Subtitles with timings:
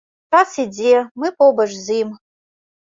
[0.37, 2.21] Час ідзе, мы побач з ім.